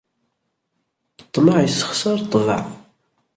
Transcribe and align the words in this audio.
Ṭṭmeε 1.25 1.57
issexṣar 1.67 2.17
ṭṭbaε. 2.25 2.63